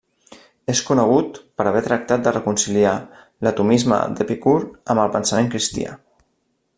[0.73, 2.95] És conegut per haver tractat de reconciliar
[3.49, 4.59] l'atomisme d'Epicur
[4.95, 5.95] amb el pensament cristià.